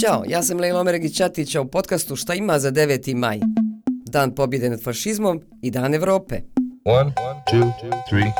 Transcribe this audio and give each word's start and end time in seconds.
Ćao, 0.00 0.24
ja 0.28 0.42
sam 0.42 0.60
Lejla 0.60 0.80
Omeregić 0.80 1.16
Ćatića 1.16 1.60
u 1.60 1.68
podcastu 1.68 2.16
Šta 2.16 2.34
ima 2.34 2.58
za 2.58 2.72
9. 2.72 3.14
maj. 3.14 3.40
Dan 4.06 4.34
pobjede 4.34 4.70
nad 4.70 4.82
fašizmom 4.82 5.40
i 5.62 5.70
Dan 5.70 5.94
Evrope. 5.94 6.40
One, 6.84 7.12
two, 7.52 7.72
three, 8.10 8.32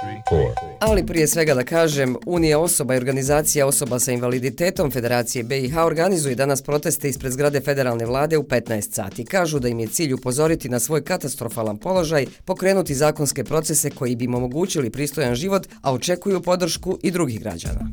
Ali 0.80 1.06
prije 1.06 1.26
svega 1.26 1.54
da 1.54 1.64
kažem, 1.64 2.16
Unija 2.26 2.58
osoba 2.58 2.94
i 2.94 2.96
organizacija 2.96 3.66
osoba 3.66 3.98
sa 3.98 4.12
invaliditetom 4.12 4.90
Federacije 4.90 5.44
BiH 5.44 5.76
organizuje 5.76 6.34
danas 6.34 6.62
proteste 6.62 7.08
ispred 7.08 7.32
zgrade 7.32 7.60
federalne 7.60 8.06
vlade 8.06 8.38
u 8.38 8.42
15 8.42 8.94
sati. 8.94 9.24
Kažu 9.24 9.58
da 9.58 9.68
im 9.68 9.80
je 9.80 9.86
cilj 9.86 10.12
upozoriti 10.12 10.68
na 10.68 10.80
svoj 10.80 11.04
katastrofalan 11.04 11.76
položaj, 11.76 12.26
pokrenuti 12.44 12.94
zakonske 12.94 13.44
procese 13.44 13.90
koji 13.90 14.16
bi 14.16 14.24
im 14.24 14.34
omogućili 14.34 14.90
pristojan 14.90 15.34
život, 15.34 15.66
a 15.82 15.92
očekuju 15.92 16.42
podršku 16.42 16.98
i 17.02 17.10
drugih 17.10 17.40
građana. 17.40 17.90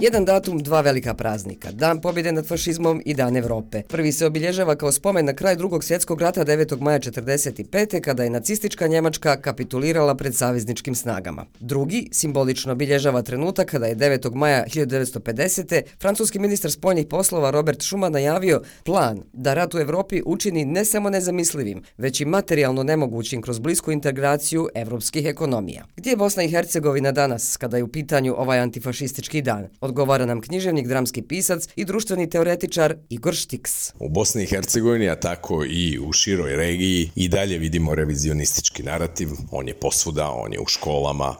Jedan 0.00 0.24
datum, 0.24 0.58
dva 0.58 0.80
velika 0.80 1.14
praznika. 1.14 1.70
Dan 1.72 2.00
pobjede 2.00 2.32
nad 2.32 2.46
fašizmom 2.46 3.02
i 3.04 3.14
Dan 3.14 3.36
Evrope. 3.36 3.82
Prvi 3.88 4.12
se 4.12 4.26
obilježava 4.26 4.76
kao 4.76 4.92
spomen 4.92 5.24
na 5.24 5.32
kraj 5.32 5.56
drugog 5.56 5.84
svjetskog 5.84 6.20
rata 6.20 6.44
9. 6.44 6.80
maja 6.80 6.98
1945. 6.98 8.00
kada 8.00 8.24
je 8.24 8.30
nacistička 8.30 8.86
Njemačka 8.86 9.40
kapitulirala 9.40 10.14
pred 10.14 10.34
savezničkim 10.34 10.94
snagama. 10.94 11.46
Drugi 11.60 12.08
simbolično 12.12 12.72
obilježava 12.72 13.22
trenutak 13.22 13.70
kada 13.70 13.86
je 13.86 13.96
9. 13.96 14.34
maja 14.34 14.64
1950. 14.64 15.82
francuski 16.00 16.38
ministar 16.38 16.72
spoljnih 16.72 17.06
poslova 17.06 17.50
Robert 17.50 17.82
Schuman 17.82 18.12
najavio 18.12 18.62
plan 18.84 19.22
da 19.32 19.54
rat 19.54 19.74
u 19.74 19.78
Evropi 19.78 20.22
učini 20.26 20.64
ne 20.64 20.84
samo 20.84 21.10
nezamislivim, 21.10 21.82
već 21.98 22.20
i 22.20 22.24
materijalno 22.24 22.82
nemogućim 22.82 23.42
kroz 23.42 23.58
blisku 23.58 23.92
integraciju 23.92 24.68
evropskih 24.74 25.26
ekonomija. 25.26 25.84
Gdje 25.96 26.10
je 26.10 26.16
Bosna 26.16 26.42
i 26.42 26.50
Hercegovina 26.50 27.12
danas 27.12 27.56
kada 27.56 27.76
je 27.76 27.82
u 27.82 27.88
pitanju 27.88 28.34
ovaj 28.38 28.58
antifašistički 28.58 29.42
dan? 29.42 29.66
Odgovara 29.86 30.26
nam 30.26 30.40
književnik, 30.40 30.86
dramski 30.86 31.22
pisac 31.22 31.68
i 31.76 31.84
društveni 31.84 32.30
teoretičar 32.30 32.96
Igor 33.08 33.34
Štiks. 33.34 33.92
U 33.98 34.08
Bosni 34.08 34.42
i 34.42 34.46
Hercegovini, 34.46 35.08
a 35.08 35.16
tako 35.20 35.64
i 35.64 35.98
u 35.98 36.12
široj 36.12 36.56
regiji, 36.56 37.10
i 37.14 37.28
dalje 37.28 37.58
vidimo 37.58 37.94
revizionistički 37.94 38.82
narativ. 38.82 39.28
On 39.50 39.68
je 39.68 39.74
posvuda, 39.74 40.30
on 40.30 40.52
je 40.52 40.60
u 40.60 40.66
školama, 40.66 41.34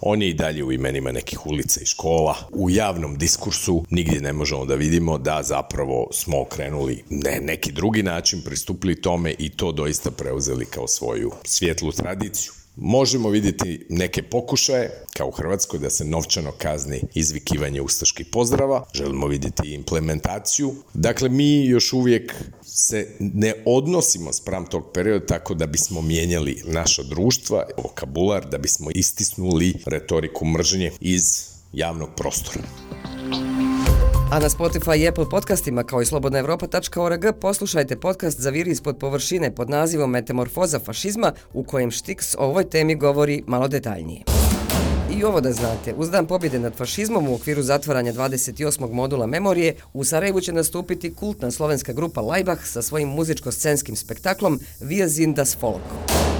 on 0.00 0.22
je 0.22 0.30
i 0.30 0.34
dalje 0.34 0.64
u 0.64 0.72
imenima 0.72 1.12
nekih 1.12 1.46
ulica 1.46 1.80
i 1.80 1.86
škola. 1.86 2.36
U 2.52 2.70
javnom 2.70 3.18
diskursu 3.18 3.84
nigdje 3.90 4.20
ne 4.20 4.32
možemo 4.32 4.64
da 4.64 4.74
vidimo 4.74 5.18
da 5.18 5.42
zapravo 5.42 6.08
smo 6.12 6.40
okrenuli 6.40 7.04
ne, 7.10 7.40
neki 7.42 7.72
drugi 7.72 8.02
način, 8.02 8.42
pristupili 8.44 9.00
tome 9.00 9.34
i 9.38 9.48
to 9.48 9.72
doista 9.72 10.10
preuzeli 10.10 10.66
kao 10.66 10.88
svoju 10.88 11.32
svjetlu 11.44 11.92
tradiciju. 11.92 12.52
Možemo 12.76 13.28
vidjeti 13.28 13.86
neke 13.90 14.22
pokušaje, 14.22 15.04
kao 15.16 15.28
u 15.28 15.30
Hrvatskoj, 15.30 15.78
da 15.78 15.90
se 15.90 16.04
novčano 16.04 16.52
kazni 16.52 17.02
izvikivanje 17.14 17.80
ustaških 17.80 18.26
pozdrava. 18.32 18.84
Želimo 18.94 19.26
vidjeti 19.26 19.74
implementaciju. 19.74 20.74
Dakle, 20.94 21.28
mi 21.28 21.66
još 21.66 21.92
uvijek 21.92 22.34
se 22.64 23.16
ne 23.18 23.54
odnosimo 23.66 24.32
spram 24.32 24.66
tog 24.66 24.84
perioda 24.94 25.26
tako 25.26 25.54
da 25.54 25.66
bismo 25.66 26.02
mijenjali 26.02 26.62
naša 26.66 27.02
društva, 27.02 27.66
vokabular, 27.82 28.48
da 28.48 28.58
bismo 28.58 28.90
istisnuli 28.94 29.74
retoriku 29.86 30.44
mržnje 30.44 30.90
iz 31.00 31.24
javnog 31.72 32.08
prostora. 32.16 32.60
A 34.30 34.38
na 34.38 34.48
Spotify 34.48 34.96
i 34.96 35.08
Apple 35.08 35.28
podcastima 35.30 35.82
kao 35.82 36.02
i 36.02 36.06
slobodnaevropa.org 36.06 37.24
poslušajte 37.40 37.96
podcast 37.96 38.40
za 38.40 38.50
viri 38.50 38.70
ispod 38.70 38.98
površine 38.98 39.54
pod 39.54 39.70
nazivom 39.70 40.10
Metamorfoza 40.10 40.78
fašizma 40.78 41.32
u 41.52 41.64
kojem 41.64 41.90
Štiks 41.90 42.34
o 42.34 42.38
ovoj 42.38 42.64
temi 42.64 42.94
govori 42.94 43.42
malo 43.46 43.68
detaljnije. 43.68 44.22
I 45.18 45.24
ovo 45.24 45.40
da 45.40 45.52
znate, 45.52 45.94
uz 45.96 46.10
dan 46.10 46.26
pobjede 46.26 46.58
nad 46.58 46.74
fašizmom 46.74 47.28
u 47.28 47.34
okviru 47.34 47.62
zatvaranja 47.62 48.12
28. 48.12 48.92
modula 48.92 49.26
Memorije, 49.26 49.74
u 49.92 50.04
Sarajevu 50.04 50.40
će 50.40 50.52
nastupiti 50.52 51.14
kultna 51.14 51.50
slovenska 51.50 51.92
grupa 51.92 52.20
Laibach 52.20 52.62
sa 52.64 52.82
svojim 52.82 53.08
muzičko-scenskim 53.08 53.94
spektaklom 53.94 54.60
Via 54.80 55.08
Zindas 55.08 55.56
Folk. 55.60 55.82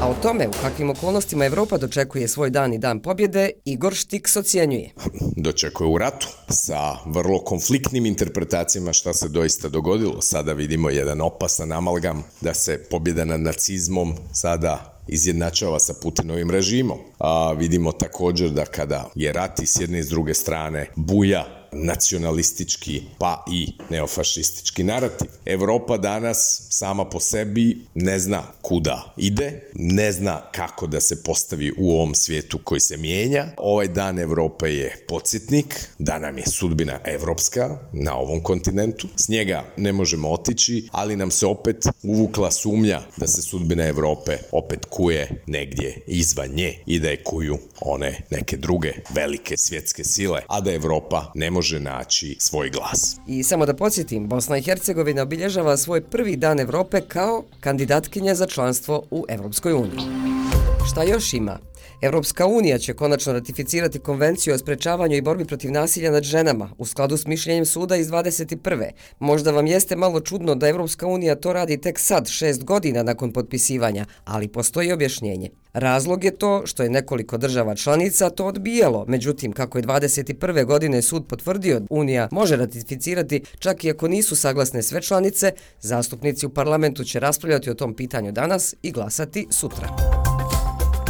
A 0.01 0.09
o 0.09 0.15
tome 0.23 0.49
u 0.49 0.51
kakvim 0.63 0.91
okolnostima 0.91 1.45
Evropa 1.45 1.79
dočekuje 1.79 2.29
svoj 2.29 2.51
dan 2.51 2.75
i 2.75 2.79
dan 2.79 3.01
pobjede, 3.01 3.51
Igor 3.65 3.95
Štiks 3.95 4.37
ocjenjuje. 4.37 4.91
Dočekuje 5.37 5.89
u 5.89 5.99
ratu 5.99 6.29
sa 6.51 6.97
vrlo 7.07 7.45
konfliktnim 7.45 8.07
interpretacijama 8.07 8.93
šta 8.93 9.13
se 9.13 9.29
doista 9.29 9.69
dogodilo. 9.69 10.23
Sada 10.23 10.53
vidimo 10.53 10.91
jedan 10.91 11.21
opasan 11.21 11.73
amalgam 11.73 12.25
da 12.41 12.55
se 12.55 12.85
pobjeda 12.91 13.25
nad 13.25 13.41
nacizmom 13.41 14.15
sada 14.33 14.96
izjednačava 15.09 15.79
sa 15.79 15.95
Putinovim 16.03 16.51
režimom. 16.51 16.99
A 17.19 17.53
vidimo 17.53 17.93
također 17.93 18.51
da 18.51 18.65
kada 18.65 19.11
je 19.15 19.33
rat 19.33 19.61
i 19.61 19.67
s 19.67 19.81
jedne 19.81 19.99
i 19.99 20.03
s 20.03 20.09
druge 20.09 20.35
strane 20.35 20.87
buja 20.97 21.67
nacionalistički 21.73 23.03
pa 23.19 23.45
i 23.53 23.73
neofašistički 23.91 24.85
narativ. 24.85 25.29
Evropa 25.45 25.97
danas 25.97 26.67
sama 26.69 27.05
po 27.05 27.21
sebi 27.21 27.79
ne 27.95 28.19
zna 28.19 28.43
kuda 28.63 29.15
ide, 29.17 29.71
ne 29.75 30.13
zna 30.13 30.41
kako 30.53 30.87
da 30.87 31.01
se 31.01 31.23
postavi 31.23 31.73
u 31.79 31.91
ovom 31.91 32.15
svijetu 32.15 32.59
koji 32.65 32.81
se 32.81 32.97
mijenja. 32.97 33.47
Ovaj 33.57 33.89
dan 33.89 34.19
Evrope 34.19 34.67
je 34.67 35.05
podsjetnik 35.09 35.89
da 35.99 36.19
nam 36.19 36.39
je 36.39 36.47
sudbina 36.47 36.99
evropska 37.05 37.79
na 37.93 38.17
ovom 38.17 38.43
kontinentu. 38.43 39.09
S 39.17 39.29
njega 39.29 39.65
ne 39.77 39.93
možemo 39.93 40.31
otići, 40.31 40.89
ali 40.93 41.17
nam 41.17 41.31
se 41.31 41.47
opet 41.47 41.87
uvukla 42.03 42.51
sumnja 42.51 43.01
da 43.17 43.27
se 43.27 43.43
sudbina 43.43 43.87
Evrope 43.87 44.39
opet 44.53 44.85
kuje 44.97 45.43
negdje 45.47 46.01
izvan 46.07 46.49
nje 46.49 46.75
i 46.87 46.99
da 46.99 47.09
je 47.09 47.23
kuju 47.23 47.59
one 47.81 48.21
neke 48.31 48.57
druge 48.57 48.93
velike 49.15 49.57
svjetske 49.57 50.05
sile, 50.05 50.41
a 50.49 50.61
da 50.61 50.73
Evropa 50.73 51.33
ne 51.35 51.51
može 51.51 51.81
naći 51.81 52.37
svoj 52.41 52.71
glas. 52.71 53.17
I 53.27 53.43
samo 53.43 53.67
da 53.67 53.75
podsjetim, 53.75 54.29
Bosna 54.29 54.59
i 54.59 54.63
Hercegovina 54.63 55.23
obilježava 55.23 55.77
svoj 55.77 56.01
prvi 56.01 56.37
dan 56.37 56.61
Evrope 56.61 57.01
kao 57.09 57.45
kandidatkinja 57.61 58.35
za 58.35 58.47
članstvo 58.47 59.03
u 59.11 59.25
Evropskoj 59.29 59.73
uniji. 59.73 60.76
Šta 60.87 61.03
još 61.03 61.35
ima? 61.35 61.59
Evropska 62.01 62.47
unija 62.47 62.79
će 62.79 62.95
konačno 62.95 63.33
ratificirati 63.33 63.99
konvenciju 63.99 64.55
o 64.55 64.59
sprečavanju 64.59 65.17
i 65.17 65.21
borbi 65.21 65.45
protiv 65.45 65.73
nasilja 65.73 66.11
nad 66.11 66.23
ženama 66.23 66.71
u 66.79 66.87
skladu 66.87 67.17
s 67.17 67.27
mišljenjem 67.27 67.67
suda 67.67 67.97
iz 67.97 68.09
21. 68.09 68.91
Možda 69.19 69.51
vam 69.51 69.67
jeste 69.67 69.97
malo 69.97 70.21
čudno 70.21 70.55
da 70.55 70.69
Evropska 70.69 71.07
unija 71.07 71.35
to 71.35 71.53
radi 71.53 71.81
tek 71.81 71.99
sad, 71.99 72.29
šest 72.29 72.65
godina 72.65 73.03
nakon 73.03 73.33
potpisivanja, 73.33 74.05
ali 74.25 74.49
postoji 74.49 74.93
objašnjenje. 74.93 75.51
Razlog 75.73 76.25
je 76.25 76.31
to 76.31 76.63
što 76.67 76.83
je 76.83 76.91
nekoliko 76.91 77.39
država 77.39 77.75
članica 77.75 78.31
to 78.31 78.47
odbijalo. 78.47 79.05
Međutim, 79.09 79.53
kako 79.53 79.79
je 79.79 79.85
21. 79.85 80.65
godine 80.65 81.03
sud 81.03 81.27
potvrdio, 81.29 81.83
Unija 81.91 82.29
može 82.31 82.57
ratificirati 82.57 83.43
čak 83.59 83.85
i 83.85 83.91
ako 83.91 84.09
nisu 84.09 84.37
saglasne 84.37 84.83
sve 84.83 85.03
članice, 85.03 85.53
zastupnici 85.81 86.47
u 86.47 86.51
parlamentu 86.51 87.05
će 87.05 87.21
raspravljati 87.21 87.71
o 87.71 87.75
tom 87.75 87.95
pitanju 87.95 88.33
danas 88.33 88.75
i 88.83 88.93
glasati 88.93 89.47
sutra. 89.51 90.16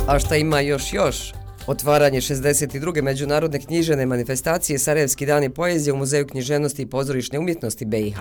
A 0.06 0.18
šta 0.18 0.36
ima 0.36 0.60
još 0.60 0.92
još? 0.92 1.32
Otvaranje 1.66 2.20
62. 2.20 3.02
međunarodne 3.02 3.60
knjižene 3.60 4.06
manifestacije 4.06 4.78
Sarajevski 4.78 5.26
dani 5.26 5.50
poezije 5.50 5.92
u 5.92 5.96
Muzeju 5.96 6.26
književnosti 6.26 6.82
i 6.82 6.86
pozorišne 6.86 7.38
umjetnosti 7.38 7.84
BiH. 7.84 8.18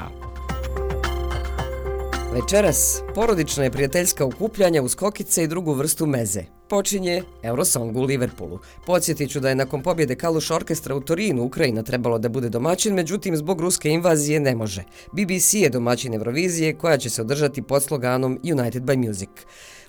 Večeras, 2.34 3.02
porodična 3.16 3.66
i 3.66 3.72
prijateljska 3.72 4.26
ukupljanja 4.26 4.82
uz 4.82 4.96
kokice 4.96 5.44
i 5.44 5.48
drugu 5.48 5.74
vrstu 5.74 6.06
meze. 6.06 6.55
Počinje 6.68 7.24
Eurosong 7.44 7.98
u 7.98 8.04
Liverpoolu. 8.04 8.60
Podsjetit 8.86 9.32
ću 9.32 9.40
da 9.40 9.50
je 9.50 9.56
nakon 9.56 9.84
pobjede 9.84 10.16
Kaluš 10.16 10.52
orkestra 10.52 10.96
u 10.96 11.02
Torinu 11.02 11.44
Ukrajina 11.44 11.84
trebalo 11.84 12.18
da 12.20 12.30
bude 12.30 12.50
domaćin, 12.50 12.94
međutim 12.94 13.38
zbog 13.38 13.62
ruske 13.62 13.90
invazije 13.90 14.40
ne 14.40 14.56
može. 14.56 14.84
BBC 15.12 15.54
je 15.54 15.70
domaćin 15.70 16.14
Eurovizije 16.14 16.74
koja 16.74 16.98
će 16.98 17.10
se 17.10 17.22
održati 17.22 17.62
pod 17.62 17.84
sloganom 17.84 18.40
United 18.44 18.84
by 18.84 19.08
Music. 19.08 19.30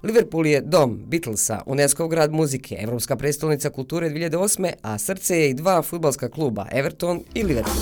Liverpool 0.03 0.47
je 0.47 0.61
dom 0.61 1.03
Beatlesa, 1.07 1.63
UNESCO 1.67 2.09
grad 2.09 2.33
muzike, 2.33 2.77
Evropska 2.81 3.17
predstavnica 3.17 3.71
kulture 3.71 4.11
2008. 4.11 4.73
a 4.83 4.99
srce 4.99 5.39
je 5.39 5.51
i 5.51 5.55
dva 5.55 5.83
futbalska 5.83 6.29
kluba, 6.29 6.67
Everton 6.73 7.23
i 7.35 7.43
Liverpool. 7.43 7.77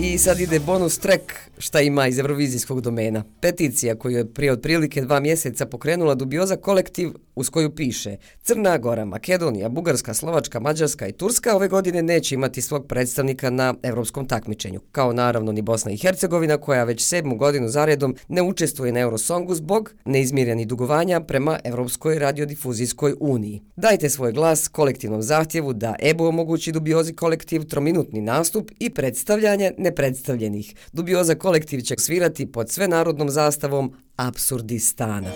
I 0.00 0.18
sad 0.18 0.40
ide 0.40 0.60
bonus 0.60 0.98
track 0.98 1.22
šta 1.58 1.80
ima 1.80 2.06
iz 2.06 2.18
Eurovizijskog 2.18 2.80
domena. 2.80 3.24
Peticija 3.40 3.94
koju 3.94 4.16
je 4.16 4.32
prije 4.32 4.52
otprilike 4.52 5.02
dva 5.02 5.20
mjeseca 5.20 5.66
pokrenula 5.66 6.14
dubioza 6.14 6.56
kolektiv 6.56 7.10
uz 7.34 7.50
koju 7.50 7.74
piše 7.74 8.16
Crna 8.42 8.78
Gora, 8.78 9.04
Makedonija, 9.04 9.68
Bugarska, 9.68 10.14
Slovačka, 10.14 10.60
Mađarska 10.60 11.06
i 11.08 11.12
Turska 11.12 11.56
ove 11.56 11.68
godine 11.68 12.02
neće 12.02 12.34
imati 12.34 12.62
svog 12.62 12.86
predstavnika 12.86 13.50
na 13.50 13.74
evropskom 13.82 14.28
takmičenju. 14.28 14.80
Kao 14.92 15.12
naravno 15.12 15.52
ni 15.52 15.62
Bosna 15.62 15.90
i 15.90 15.96
Hercegovina 15.96 16.58
koja 16.58 16.84
već 16.84 17.04
sedmu 17.04 17.36
godinu 17.36 17.68
zaredom 17.68 18.16
ne 18.28 18.42
učestvuje 18.42 18.92
na 18.92 19.00
Eurosongu 19.00 19.54
zbog 19.54 19.94
neizmirjenih 20.04 20.68
dugovanja 20.68 21.20
prema 21.20 21.58
Evropskoj 21.64 22.18
radiodifuzijskoj 22.18 23.14
uniji. 23.20 23.62
Dajte 23.76 24.10
svoj 24.10 24.32
glas 24.32 24.68
kolektivnom 24.68 25.22
zahtjevu 25.22 25.72
da 25.72 25.96
EBO 26.02 26.28
omogući 26.28 26.72
dubiozi 26.72 27.14
kolektiv 27.14 27.64
trominutni 27.64 28.20
nastup 28.20 28.70
i 28.78 28.90
predstavljanje 28.90 29.72
nepredstavljenih. 29.78 30.74
Dubioza 30.92 31.34
kolektiv 31.34 31.80
će 31.80 31.94
svirati 31.98 32.52
pod 32.52 32.70
sve 32.70 32.88
narodnom 32.88 33.30
zastavom 33.30 33.94
Absurdistana. 34.16 35.28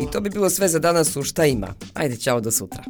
I 0.00 0.10
to 0.12 0.20
bi 0.20 0.30
bilo 0.30 0.50
sve 0.50 0.68
za 0.68 0.78
danas 0.78 1.16
u 1.16 1.22
Šta 1.22 1.44
ima. 1.46 1.74
Ajde, 1.94 2.16
čao 2.16 2.40
do 2.40 2.50
sutra. 2.50 2.84